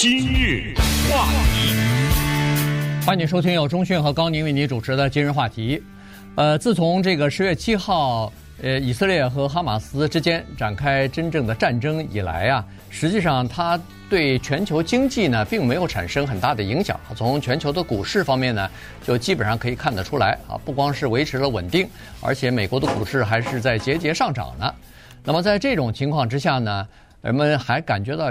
[0.00, 0.72] 今日
[1.10, 1.74] 话题，
[3.04, 5.82] 欢迎收听由中讯和高宁为你主持的今日话题。
[6.36, 8.32] 呃，自从这个十月七号，
[8.62, 13.76] 呃，以色列和哈马斯之间展开真正的战争以来啊，实际上它
[14.08, 16.96] 对全球经济呢并没有产生很大的影响。
[17.16, 18.70] 从全球的股市方面呢，
[19.04, 21.88] 就基本上可以看得出来啊，不光是维持了稳定，
[22.20, 24.72] 而且美国的股市还是在节节上涨呢。
[25.24, 26.86] 那么在这种情况之下呢，
[27.20, 28.30] 人们还感觉到，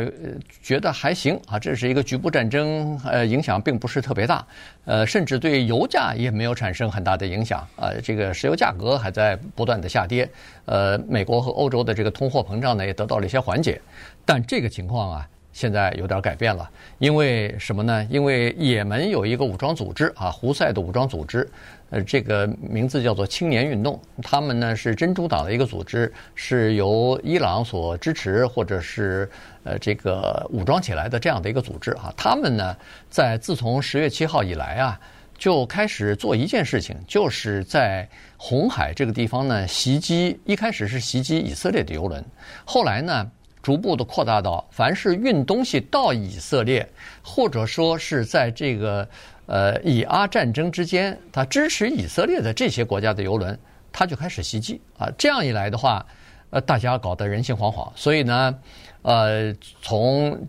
[0.62, 4.46] 觉得还行啊，这是一个局部战争，呃，影响并不是特别大，
[4.86, 10.30] 呃，甚至对油价也没有产生很大的影响，啊，这个石油价格还在不断的下跌，
[10.66, 13.82] 呃，美国和欧洲的这个通货膨胀呢也得到了一些缓解，
[14.25, 15.28] 但这个情况啊。
[15.57, 18.07] 现在有点改变了，因为什么呢？
[18.11, 21.50] 因为也门有一个武装组织啊，胡塞的武装组织，
[21.89, 24.00] 呃，这个名字叫做青年运动。
[24.21, 29.28] 他们呢是真主党的一个组织，是由伊朗所支持或者是
[29.64, 32.14] 呃这个武装起来的这样的一个组织啊。
[32.16, 32.78] 他们呢
[33.09, 35.00] 在自从十月七号以来啊，
[35.39, 42.23] 就开始做一件事情，就是在红海这个地方呢袭击，一开始是袭击以色列的油轮，
[42.63, 43.31] 后来呢。
[43.67, 46.87] 逐步的扩大到，凡是运东西到以色列，
[47.21, 49.05] 或者说是在这个
[49.45, 53.59] 呃以阿战争之间，他支持以色列的这些国家的油轮，
[53.91, 55.09] 他就开始袭击啊。
[55.17, 56.05] 这样一来的话，
[56.49, 57.91] 呃，大家搞得人心惶惶。
[57.93, 58.57] 所以呢，
[59.01, 60.39] 呃，从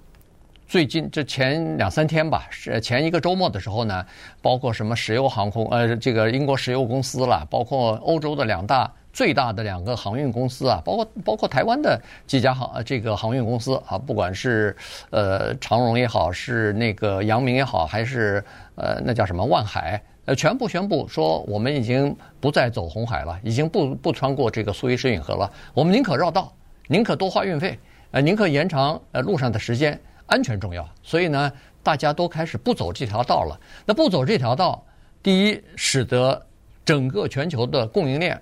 [0.69, 4.07] 最近这前两三天吧，是前一个周末的时候呢，
[4.41, 8.89] 包括什么石油航空，呃，这个英国石油公司了，包括欧洲的两大。
[9.13, 14.77] 最大的两个航运公司啊，包括包括台湾的几家航这个航运公司啊，不管是
[15.11, 18.45] 呃长荣也好，是那个阳明也好，还是
[18.77, 26.53] 呃那叫什么万海，呃全部宣布说我们已经不再走红海了，已经不不穿过这个苏伊士运河了，我们宁可绕道，
[26.87, 27.77] 宁可多花运费，
[28.13, 31.51] 呃宁可延长呃路上的时间，安全重要，所以呢
[31.83, 33.59] 大家都开始不走这条道了。
[33.85, 34.85] 那不走这条道，
[35.23, 36.41] 第一使得
[36.85, 38.41] 整个全球的供应链。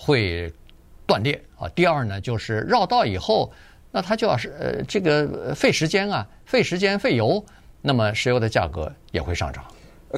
[0.00, 0.52] 会
[1.06, 1.68] 断裂啊！
[1.70, 3.50] 第二呢，就是绕道以后，
[3.90, 7.44] 那它就要是呃这个费时间啊，费时间费油，
[7.82, 9.64] 那么石油的价格也会上涨。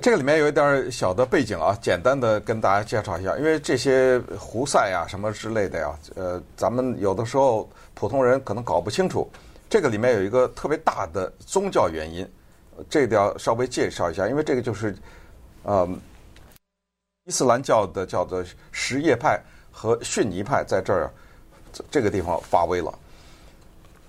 [0.02, 9.28] 这个里面有一点小的背景啊，简单的跟大家介绍一下，因为这些胡塞啊什么之类的呀，呃，咱们有的时候普通人可能搞不清楚，
[9.70, 12.28] 这个里面有一个特别大的宗教原因，
[12.90, 14.94] 这个要稍微介绍一下，因为这个就是
[15.62, 15.88] 呃
[17.24, 19.40] 伊斯兰教的叫做什叶派。
[19.70, 21.10] 和逊尼派在这儿
[21.90, 22.92] 这个地方发威了，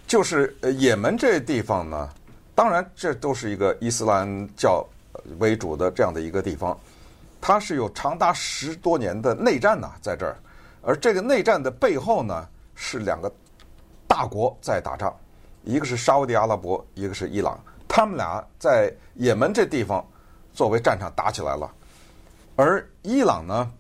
[0.08, 2.10] 就是呃，也门这地方呢，
[2.54, 4.86] 当然这都是一个伊斯兰教
[5.40, 6.78] 为主的这样的一个地方，
[7.40, 10.36] 它是有长达十多年的内战呐，在这儿，
[10.82, 13.32] 而这个内战的背后呢，是两个
[14.08, 15.16] 大国在打仗，
[15.64, 17.58] 一个是沙乌地阿拉伯，一个是伊朗，
[17.88, 20.06] 他们俩在也门这地方
[20.54, 21.72] 作为战场打起来了，
[22.56, 23.72] 而伊朗呢，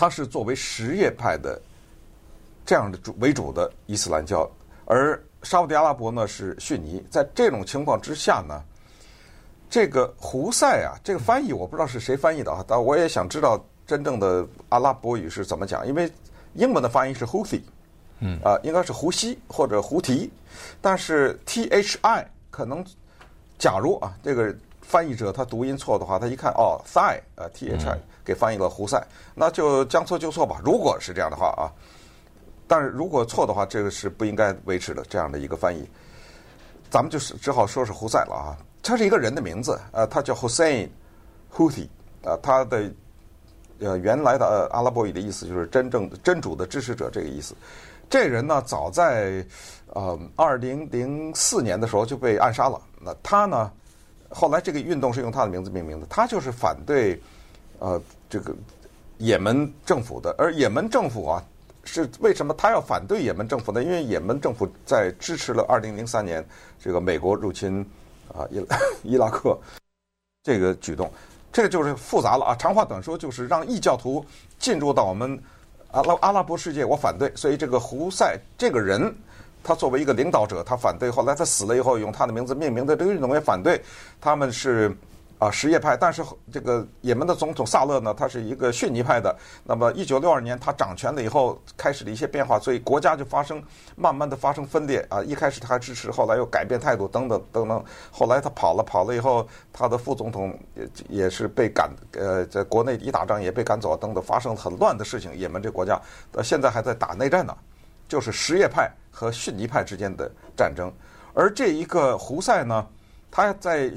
[0.00, 1.60] 它是作为什叶派的
[2.64, 4.48] 这样的主为主的伊斯兰教，
[4.84, 7.04] 而沙乌地阿拉伯呢是逊尼。
[7.10, 8.62] 在这种情况之下呢，
[9.68, 16.08] 这个胡塞啊，这个翻译我不知道是谁翻译的啊，但我也想知道真正的阿拉伯语是怎么讲，因为
[16.54, 17.62] 英文的发音是 Houthi，
[18.20, 20.30] 嗯啊，应该是胡西或者胡提，
[20.80, 22.86] 但是 T H I 可能，
[23.58, 24.54] 假如啊这个。
[24.88, 30.62] 翻译者他读音错的话，他一看哦，Thai 呃，T H I 给翻译了胡塞，那就将错就错吧。
[30.64, 31.68] 如果是这样的话啊，
[32.66, 35.86] 但是如果错的话，这个是不应该维持的这样的一个翻译。
[36.88, 38.56] 咱们就是只好说是胡塞了啊。
[38.82, 40.88] 他是一个人的名字，呃，他叫 Hussein
[41.54, 41.86] Houthi
[42.24, 42.90] 啊，他的
[43.80, 47.54] 呃原来的阿拉伯语的意思就是真正的真主的支持者这个意思。
[48.08, 49.44] 这人呢，早在
[49.88, 52.80] 呃二零零四年的时候就被暗杀了。
[53.02, 53.70] 那他呢？
[54.30, 57.18] 后来这个运动是用他的名字命名的，他就是反对，
[57.78, 58.54] 呃，这个
[59.16, 60.34] 也门政府的。
[60.36, 61.42] 而也门政府啊，
[61.82, 63.82] 是为什么他要反对也门政府呢？
[63.82, 66.46] 因为也门政府在支持了二零零三年
[66.78, 67.80] 这个美国入侵
[68.34, 68.62] 啊伊
[69.14, 69.58] 伊拉克
[70.42, 71.10] 这个举动，
[71.50, 72.54] 这个就是复杂了啊。
[72.54, 74.24] 长话短说，就是让异教徒
[74.58, 75.42] 进入到我们
[75.90, 77.32] 阿拉阿拉伯世界，我反对。
[77.34, 79.14] 所以这个胡塞这个人。
[79.68, 81.10] 他作为一个领导者，他反对。
[81.10, 83.78] 后来他死了以后，用他的名字命名的这个运动也反对。
[84.18, 84.96] 他们是
[85.38, 89.36] 啊什叶派，但是这个也门的总统萨勒呢，他是一个逊尼派的。
[89.64, 93.62] 那么一九六二年他掌权了以后，开始了一些变化，所以国家就发生
[93.94, 95.22] 慢慢的发生分裂啊。
[95.22, 97.84] 一开始他还支持，后来又改变态度，等等等等。
[98.10, 105.36] 后来他跑了，跑了以后，他的副总统也也是被赶，呃，在国内一打仗也被赶走，等等，发生很乱的事情。
[105.36, 106.00] 也门这国家
[106.32, 107.54] 到现在还在打内战呢，
[108.08, 110.90] 就是什叶派和逊尼派之间的战争，
[111.34, 112.86] 而这一个胡塞呢，
[113.30, 113.92] 他在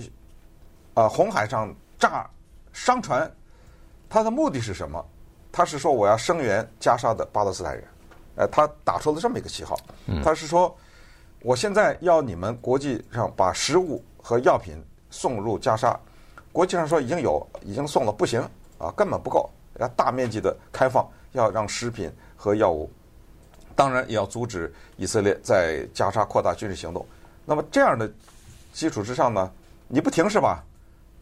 [0.94, 2.30] 啊红海上炸
[2.74, 3.32] 商船，
[4.10, 5.04] 他的目的是什么？
[5.52, 7.84] 他是说我要声援加沙的巴勒斯坦人，
[8.36, 9.78] 呃，他打出了这么一个旗号，
[10.24, 10.76] 他是说
[11.42, 16.00] 我现在要你们国际上把食物和药品送入加沙，
[16.52, 18.42] 国际上说已经有已经送了，不行
[18.78, 19.50] 啊，根本不够，
[19.80, 22.90] 要大面积的开放，要让食品和药物，
[23.76, 27.06] 当然也要阻止以色列在加沙扩大军事行动。
[27.46, 28.10] 那么这样的
[28.74, 29.52] 基础之上呢，
[29.88, 30.64] 你不停是吧？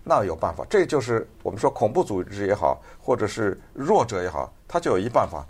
[0.03, 5.45] 那有办法，这就是我们说恐怖组织也好，或者是弱者也好，他就有一办法，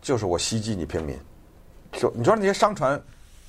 [0.00, 1.18] 就是我袭击你平民。
[1.94, 3.00] 说你说那些商船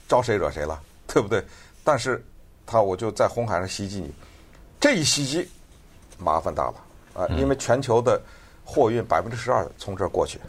[0.08, 1.44] 招谁惹谁了，对不对？
[1.84, 2.24] 但是
[2.66, 4.12] 他我就在红海上袭击你，
[4.80, 5.48] 这一袭击
[6.18, 6.76] 麻烦大了
[7.14, 7.28] 啊！
[7.38, 8.20] 因为全球的
[8.64, 10.40] 货运百分之十二从这儿过去，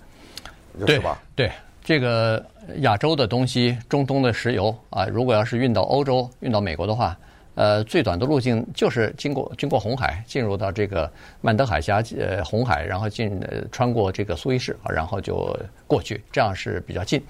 [0.86, 1.20] 对吧？
[1.34, 1.52] 对，
[1.82, 2.44] 这个
[2.78, 7.16] 亚洲的东西，中东的石油啊，如果要是运到欧洲、运到美国的话。
[7.56, 11.10] 呃，最短的路径就是经过经过红海，进入到这个
[11.42, 15.54] 曼德海峡，呃，红海，然后进呃穿过这个苏伊士啊，然后就
[15.86, 17.22] 过去，这样是比较近。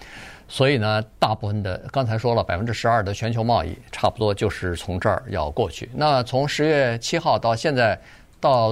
[0.47, 5.91] 所以呢，大部分的刚才说了，百分之十二的全球贸易差不多就是从这儿要过去。
[5.95, 7.99] 那从十月七号到现在，
[8.39, 8.71] 到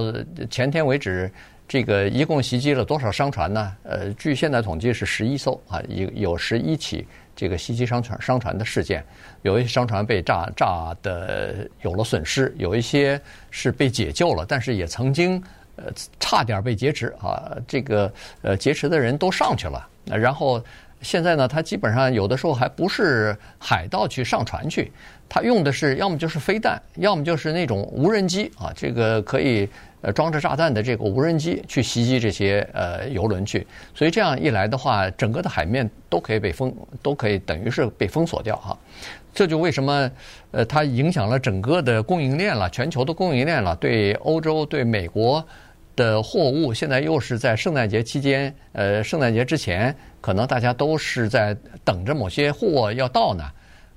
[0.49, 1.29] 前天为止，
[1.69, 3.71] 这个一共袭击了多少商船呢？
[3.83, 7.07] 呃，据现在统计是十一艘啊，有有十一起。
[7.35, 9.01] 这个袭击商船商船的事件，
[9.43, 15.41] 有一些商船被炸炸的有了损失，有一些是被解救了，但是也曾经
[15.77, 15.85] 呃
[16.19, 17.55] 差点被劫持啊。
[17.65, 18.11] 这个
[18.41, 20.61] 呃劫持的人都上去了，然后
[21.01, 24.91] 现在呢，他基本上有的时候还不是海盗去上船去，
[25.29, 29.69] 他用的是要么就是飞弹，要么就是那种无人机啊，这个可以。
[30.01, 38.77] 呃，装着炸弹的这个无人机去袭击这些呃油轮去，所以这样一来的话，整个的海面都可以被封，都可以等于是被封锁掉哈。
[39.33, 40.09] 这就为什么
[40.51, 45.45] 呃它影响了整个的供应链了，全球的供应链了，对欧洲、对美国
[45.95, 53.43] 的货物，现在又是在圣诞节期间，呃，圣诞节之前，可能大家都是在等着某些货要到呢。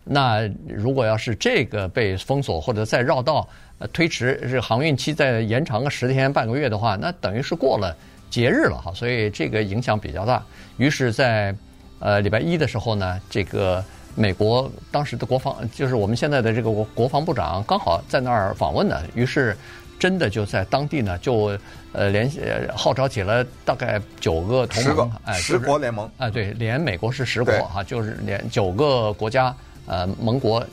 [0.05, 3.49] 那如果要是这个被封锁或者再绕道，
[3.83, 7.93] 呃，推迟，这航运期再延长个十天半个月的话，那等于是过了
[8.31, 10.41] 节日了哈，所以这个影响比较大。
[10.77, 11.53] 于是，在
[11.99, 13.85] 呃礼拜一的时候呢，这个
[14.15, 19.57] 美国当时的国防就是我们现在的这个国国防部长刚好在那儿访问呢，于是
[19.99, 21.59] 真的就在当地呢就
[21.91, 22.41] 呃联系
[22.73, 29.53] 号召起了大概九个同盟，哎，十国联盟，哎，对，连美国是十国哈，就是连九个国家。
[29.85, 30.65] 呃，盟国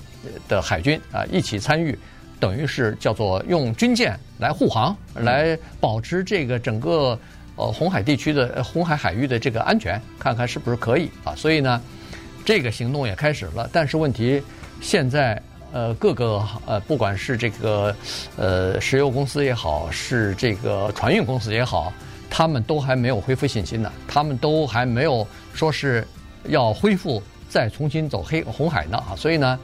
[0.47, 1.97] 的海军啊，一起参与，
[2.39, 7.19] 等于是叫做用军舰来护航，来保持这个整个
[7.55, 11.35] 呃红海地区的红海海域的这个安全，看看是不是可以啊？
[11.35, 11.81] 所以呢，
[12.45, 13.69] 这个行动也开始了。
[13.73, 14.41] 但是问题
[14.81, 15.41] 现在
[15.71, 17.95] 呃，各个呃，不管是这个
[18.37, 21.91] 呃石油公司也好，是这个船运公司也好，
[22.29, 26.07] 他们都还没有恢复信心呢，他们都还没有说是
[26.45, 27.21] 要恢复。
[27.49, 29.57] 再重新走黑红海呢啊，所以呢，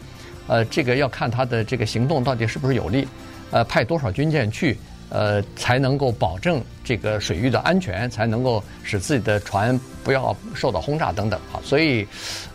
[0.48, 3.08] 呃，这个要看他的这个行动到底是不是有力，
[3.52, 4.78] 呃，派多少军舰去，
[5.10, 11.58] 呃，才能够保证这个水域的安全，才能够使自己的船不要受到轰炸等等啊。
[11.64, 12.08] 所以，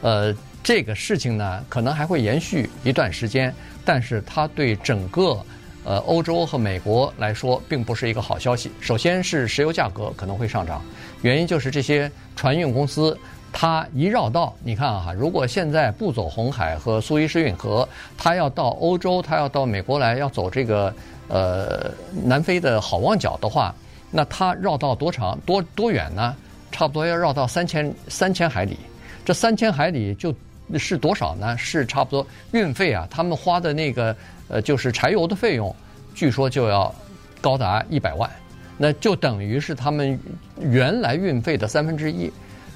[0.03, 3.53] 呃，这个事情呢，可能还会延续一段时间，
[3.85, 5.37] 但是它对整个
[5.85, 8.71] 呃欧洲和美国来说，并不是一个好消息。
[8.81, 10.81] 首先是石油价格可能会上涨，
[11.23, 13.19] 原因就是这些船运公司。
[13.53, 20.95] 他一绕道，你看啊，如果现在不走红海和苏伊士运河，他要到欧洲，他要到美国来，要走这个
[21.29, 21.91] 呃
[22.25, 23.75] 南非的好望角的话，
[24.11, 26.35] 那他绕道多长多多远呢？
[26.71, 28.79] 差不多要绕到三千三千海里。
[29.25, 30.33] 这三千海里就
[30.79, 31.59] 是多少呢？
[31.59, 34.17] 是差不多运费啊，他们花的那个
[34.49, 35.75] 呃就是柴油的费用，
[36.15, 36.95] 据说就要
[37.41, 38.31] 高达一百万，
[38.79, 40.19] 那就等于是他们
[40.61, 42.31] 原来运费的三分之一。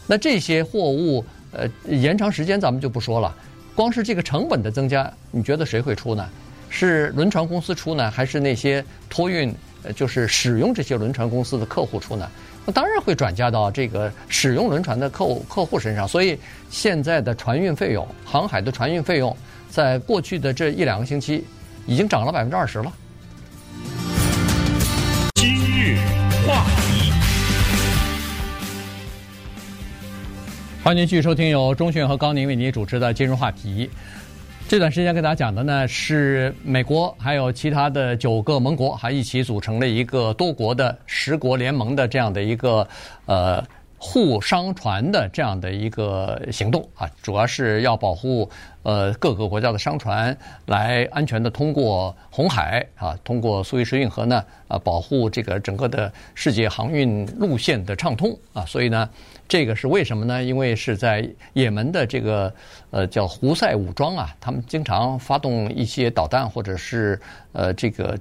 [0.07, 3.35] 那这些货物，呃，延长时间咱们就不说了，
[3.75, 6.29] 光是这个成本的增加，你觉得谁会出呢？
[6.69, 12.29] 是轮船公司出呢，还是那些托运，呃，就是使用这些轮船公司的客户出呢？
[12.67, 16.09] 那当然会转嫁到这个使用轮船的客户客户身上。
[16.09, 16.39] 所以
[16.71, 19.37] 现在的船运费用，航海的船运费用，
[19.71, 21.45] 在过去的这一两个星期，
[21.87, 22.93] 已经涨了百分之二十了。
[30.85, 33.89] 欢迎继续收听由中讯和高宁为您主持的今日话题。
[34.69, 42.87] 这段时间跟大家讲的呢是美国还有其他的九个盟国还一起组成了一个多国的十国联盟的这样的一个
[43.25, 43.65] 呃
[43.97, 48.47] 护商船的这样的一个行动啊，主要是要保护
[48.83, 50.37] 呃各个国家的商船
[50.67, 59.09] 来安全的通过红海啊，通过苏伊士运河呢啊，保护这个整个的世界航运路线的畅通啊，所以呢。
[59.47, 60.43] 这个是为什么呢？
[60.43, 62.53] 因为是在也门的这个
[62.91, 67.21] 呃叫胡塞武装啊，他们经常发动一些导弹或者是
[67.53, 68.19] 呃这个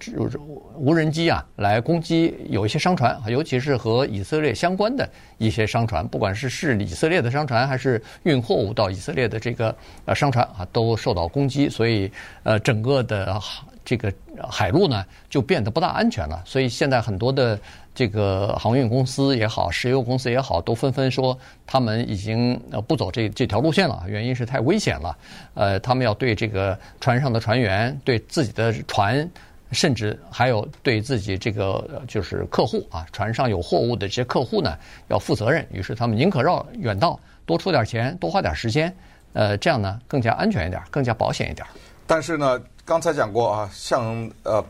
[0.76, 9.74] 无人机啊来攻击有一些商船，尤其是和以色列相关的一些商船，不管是是以色列的商船还是运货物到以色列的这个
[10.06, 12.12] 呃商船啊，都受到攻击，所以
[12.44, 13.42] 呃整个的
[13.86, 14.14] 这个
[14.50, 16.42] 海路呢就变得不大安全了。
[16.46, 17.60] 所以现在很多的。
[17.96, 21.38] 这个航运公司也好，石油公司也好，都纷纷说
[21.68, 25.16] 他们已经呃不走这这条路线了，原因是太危险了。
[25.54, 29.30] 呃，他们要对这个船上的船员、对自己的船，
[29.72, 34.76] 甚至还有对自己这个就是客户啊，船上有货物的这些客户呢，
[35.10, 35.64] 要负责任。
[35.72, 38.92] 于是他们宁可绕远道，多出点钱，多花点时间，
[39.34, 41.64] 呃，这样呢更加安全一点，更加保险一点。
[42.08, 44.64] 但是呢，刚才讲过啊，像呃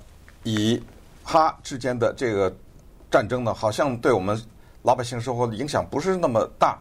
[0.44, 0.82] 以
[1.24, 2.54] 哈之间的这个。
[3.12, 4.36] 战争呢，好像对我们
[4.82, 6.80] 老百姓生活的影响不是那么大，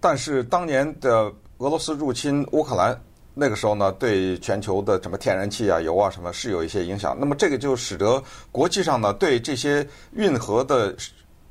[0.00, 2.94] 但是当年的俄罗斯入侵乌克兰
[3.32, 7.16] 那个时候呢，对全球的什么天然气啊、油啊什么是有一些影响。
[7.18, 10.94] 那么这个就使得国际上呢，对这些运河的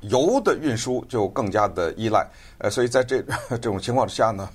[0.02, 2.24] 油的运输就更加的依赖。
[2.58, 3.20] 呃，所以在这
[3.50, 4.48] 这种情况之下呢，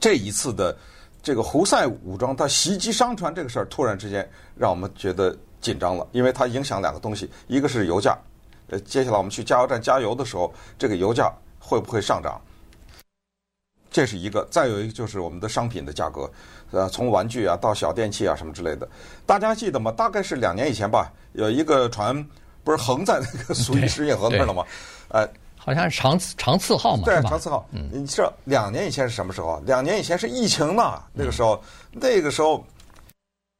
[0.00, 0.74] 这一次的
[1.22, 5.36] 这个胡塞武装它袭击商船这个事儿，突然之间让我们觉得。
[5.62, 8.18] 紧张了，因为它影响两个东西，一个是油价，
[8.66, 12.40] 呃，接下来我们去加油站加油的时候，这个油价会不会上涨？
[13.92, 16.28] 这是一个，再有一个就是我们的商品的价格，
[16.72, 18.88] 呃，从玩具啊到小电器啊什么之类的，
[19.24, 19.92] 大家记得吗？
[19.92, 22.12] 大概是两年以前吧，有一个船
[22.64, 24.64] 不是横在那个 苏伊士运河那儿了吗？
[25.10, 25.24] 呃，
[25.64, 27.66] 好像是长长次号嘛，对，长次号。
[27.70, 29.60] 嗯，你知道两年以前是什么时候啊？
[29.64, 32.64] 两年以前是疫情呢，那个时候，嗯、那个时候。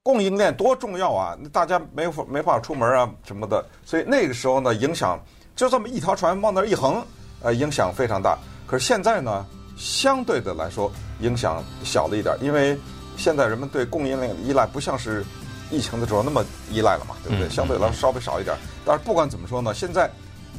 [0.04, 1.38] 供应链多重要啊！
[1.52, 5.16] 大家没法没法出门啊什么的，所以那个时候呢，影响
[5.54, 7.00] 就这么一条船往那一横，
[7.40, 8.36] 呃，影响非常大。
[8.66, 10.90] 可是现在呢，相对的来说
[11.20, 12.76] 影响小了一点，因为
[13.16, 15.24] 现在人们对供应链的依赖不像是
[15.70, 17.48] 疫情的时候那么依赖了嘛，对不对？
[17.48, 18.56] 相对来说稍微少一点。
[18.84, 20.10] 但是不管怎么说呢，现在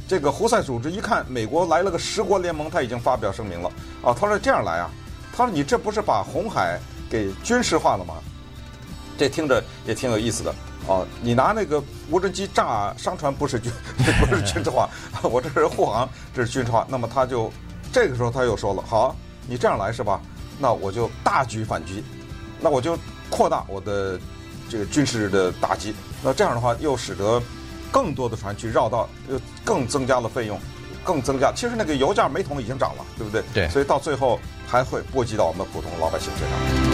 [0.06, 3.68] 这个胡塞组织一看美国来了个十国联盟，他已经发表声明了
[4.02, 4.90] 啊，他说这样来啊，
[5.34, 8.14] 他说你这不是把红海给军事化了吗？
[9.16, 10.54] 这听着也挺有意思的
[10.86, 13.72] 哦，你拿那个无人机炸商船不是军
[14.20, 14.90] 不是军事化，
[15.22, 16.86] 我这是护航，这是军事化。
[16.90, 17.50] 那么他就
[17.92, 20.20] 这个时候他又说了，好，你这样来是吧？
[20.58, 22.04] 那我就大举反击，
[22.60, 22.98] 那我就
[23.30, 24.20] 扩大我的
[24.68, 25.94] 这个军事的打击。
[26.22, 27.42] 那这样的话又使得
[27.94, 30.58] 更多的船去绕道，又更增加了费用，
[31.04, 31.52] 更增加。
[31.52, 33.40] 其实那个油价每桶已经涨了，对不对？
[33.54, 33.68] 对。
[33.68, 36.93] 所以到最后还会波及到我们普通老百姓身上。